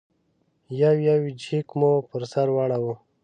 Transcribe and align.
یو 0.81 0.95
یو 1.07 1.19
جېک 1.41 1.67
مو 1.79 1.91
پر 2.07 2.21
سر 2.31 2.47
واړاوه. 2.55 2.95